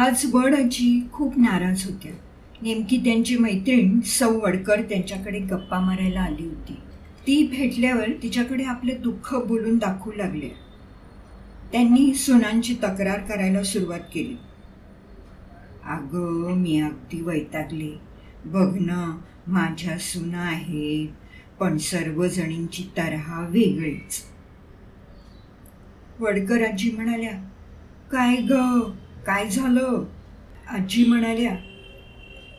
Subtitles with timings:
[0.00, 2.12] आज वड आजी खूप नाराज होत्या.
[2.62, 6.72] नेमकी त्यांची मैत्रीण सौ वडकर त्यांच्याकडे गप्पा मारायला आली होती.
[7.26, 10.48] ती भेटल्यावर तिच्याकडे आपले दुःख बोलून दाखवू लागले
[11.72, 14.36] त्यांनी सुनांची तक्रार करायला सुरुवात केली.
[15.84, 17.92] अगं मी अगदी वैतागले.
[18.44, 21.08] बघ ना माझ्या सुना आहेत
[21.60, 24.24] पण सर्वजणींची तऱ्हा वेगळीच.
[26.20, 27.38] वडकर आजी म्हणाल्या
[28.12, 28.54] काय ग?
[29.26, 30.04] काय झालं?
[30.68, 31.56] आजी म्हणाल्या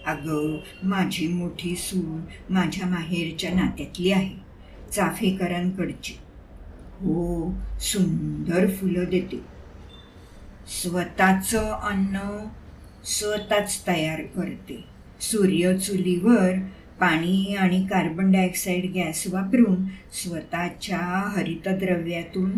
[0.08, 2.22] अगं माझी मोठी सून
[2.54, 4.36] माझ्या माहेरच्या नात्यातली आहे
[4.92, 6.14] चाफेकरांकडची.
[7.00, 9.42] हो सुंदर फुलं देते.
[10.68, 12.48] स्वतःचं अन्न
[13.06, 14.84] स्वतःच तयार करते.
[15.22, 16.54] सूर्य चुलीवर
[17.00, 22.52] पाणी आणि कार्बन डायऑक्साईड गॅस वापरून स्वतःच्या हरितद्रव्यातून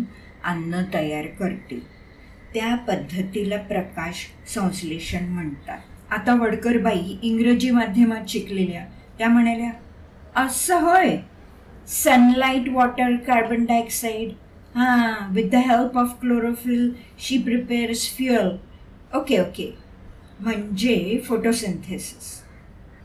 [0.44, 1.93] अन्न तयार करते.
[2.54, 5.78] त्या पद्धतीला प्रकाश संश्लेषण म्हणतात.
[6.10, 8.84] आता वडकरबाई इंग्रजी माध्यमात शिकलेल्या.
[9.18, 9.70] त्या म्हणाल्या
[10.42, 11.16] असं होय?
[11.88, 14.32] सनलाईट वॉटर कार्बन डायऑक्साईड
[14.74, 18.48] हां with the help of chlorophyll she prepares fuel
[19.16, 19.70] okay okay
[20.40, 22.32] म्हणजे फोटोसिंथेसिस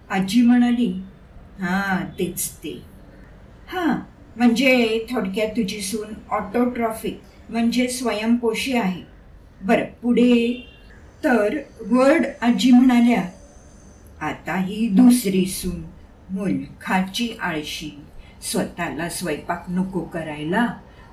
[0.09, 0.91] आजी म्हणाली
[1.59, 2.71] हां तेच ते.
[3.67, 3.95] हां
[4.37, 9.01] म्हणजे थोडक्यात तुझी सून ऑटोट्रॉफिक म्हणजे स्वयंपोषी आहे.
[9.61, 10.67] बरं पुढे
[11.23, 11.57] तर
[11.91, 13.23] वर्ड आजी म्हणाल्या
[14.21, 15.83] आता ही दुसरी सून
[16.29, 17.99] मुलखाची आळशी.
[18.51, 20.67] स्वतःला स्वयंपाक नको करायला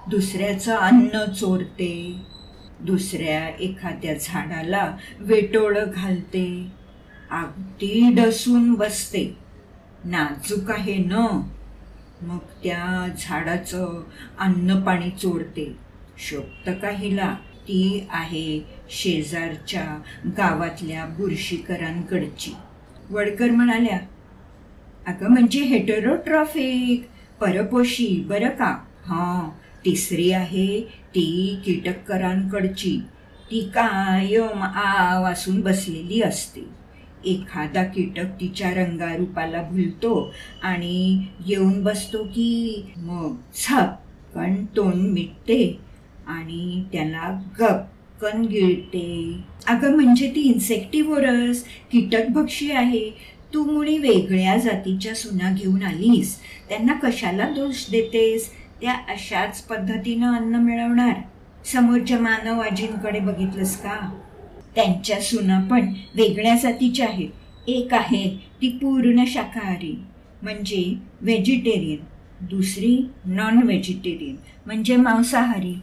[0.09, 2.17] दुसऱ्याचं अन्न चोरते.
[2.81, 6.67] दुसऱ्या एखाद्या झाडाला वेटोळं घालते.
[7.31, 9.37] अगदी डसून बसते.
[10.05, 11.41] नाजूक आहे न.
[12.23, 14.03] मग त्या झाडाचं
[14.39, 15.77] अन्न पाणी चोरते.
[16.19, 17.35] शोभतं काहीला.
[17.69, 19.85] ती आहे शेजारच्या
[20.39, 22.53] गावातल्या बुरशीकरांकडची.
[23.11, 23.99] वडकर म्हणाल्या
[25.07, 27.07] अगं म्हणजे हेटेरोट्रॉफिक
[27.41, 28.77] परपोशी बरं का?
[29.07, 29.49] हां
[29.85, 30.81] तिसरी आहे
[31.15, 32.99] ती कीटककरांकडची
[33.51, 36.65] ती कायम आ वासून बसलेली असते.
[37.25, 40.33] एखादा कीटक तिच्या रंगारूपाला भुलतो
[40.63, 45.86] आणि येऊन बसतो की मग झपकन तोंड मिटते.
[46.47, 49.37] आणि त्याला गपकन गिळते.
[49.67, 53.11] अगं म्हणजे ती इन्सेक्टिव्होरस कीटकभक्षी आहे.
[53.55, 56.39] तू मुळी वेगळ्या जातीच्या सुना घेऊन आलीस.
[56.69, 58.51] त्यांना कशाला दोष देतेस?
[58.81, 61.15] त्या अशाच पद्धतीनं अन्न मिळवणार.
[61.65, 64.19] समोरच्या मानव आजींकडे बघितलंस का?
[64.75, 67.29] त्यांच्या सुना पण वेगळ्या जातीच्या आहेत.
[67.69, 69.99] एक आहे ती पूर्ण शाकाहारी
[70.43, 72.05] म्हणजे व्हेजिटेरियन.
[72.41, 74.37] दुसरी नॉन व्हेजिटेरियन
[74.67, 75.75] म्हणजे मांसाहारी.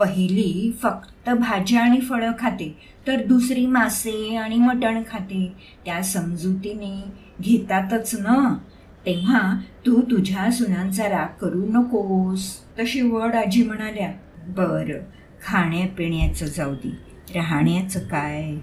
[0.00, 5.52] पहिली फक्त भाज्या आणि फळं खाते तर दुसरी मासे आणि मटण खाते.
[5.84, 7.04] त्या समजुतीने
[7.42, 8.58] घेतातच ना?
[9.06, 12.56] तेव्हा तू तुझ्या सुनांचा राग करू नकोस.
[12.78, 14.12] तशी वड आजी म्हणाल्या
[14.48, 14.98] बरं
[15.46, 16.92] खाण्यापिण्याचं जाऊ दे.
[17.34, 18.54] राहण्याचं काय?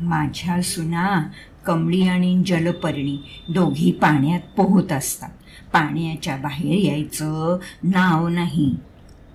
[0.00, 1.30] माझ्या सुना
[1.66, 5.30] कमळी आणि जलपर्णी दोघी पाण्यात पोहत असतात.
[5.72, 8.76] पाण्याच्या बाहेर यायचं नाव नाही.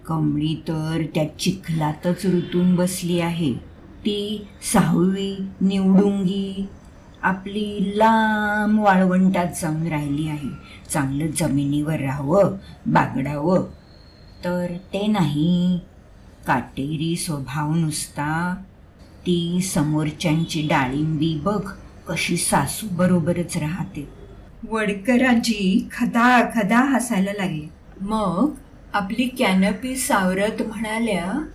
[0.08, 3.54] कमळी तर त्या चिखलातच रुतून बसली आहे.
[4.06, 6.66] ती सहावी निवडुंगी
[7.22, 10.50] आपली लांब वाळवंटात जाऊन राहिली आहे.
[10.94, 13.60] चांगलं जमिनीवर राहावं बागडावं.
[14.44, 15.80] तर ते नाही.
[16.48, 18.56] काटेरी स्वभाव नुसता.
[19.22, 21.70] ती समोरच्यांची डाळिंबी बघ
[22.08, 24.10] कशी सासू बरोबरच राहते.
[24.72, 27.68] वडकराजी खदा खदा हसायला लागली.
[28.02, 28.50] मग?
[28.94, 31.46] आपली कॅनपी सावरत म्हणाल्या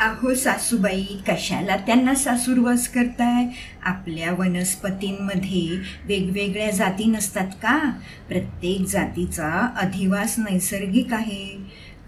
[0.00, 3.46] अहो सासूबाई कशाला त्यांना सासूरवास करताय?
[3.82, 7.90] आपल्या वनस्पतींमध्ये वेगवेगळ्या जाती नसतात का?
[8.28, 11.58] प्रत्येक जातीचा अधिवास नैसर्गिक आहे.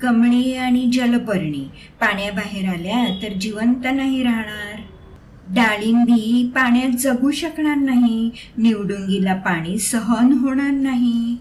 [0.03, 1.69] कमळी आणि जलपर्णी
[2.01, 4.81] पाण्याबाहेर आल्या तर जिवंत नाही राहणार.
[5.49, 8.31] डाळिंबी पाण्यात जगू शकणार नाही.
[8.59, 11.37] निवडुंगीला पाणी सहन होणार नाही.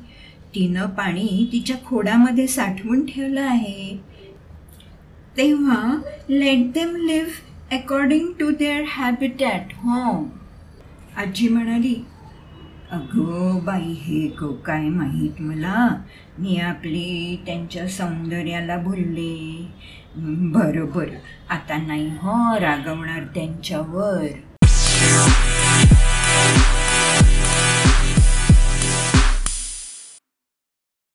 [0.58, 3.98] तिनं पाणी तिच्या खोडामध्ये साठवून ठेवलं आहे.
[5.38, 5.98] तेव्हा
[6.30, 10.26] let them live according to their habitat home
[11.18, 11.94] आजी म्हणाली
[12.92, 15.88] अगं बाई हे गो काय माहीत मला?
[16.40, 19.68] मी आपली त्यांच्या सौंदर्याला भुलले.
[20.54, 21.10] बरोबर.
[21.50, 24.26] आता नाही हो रागवणार त्यांच्यावर.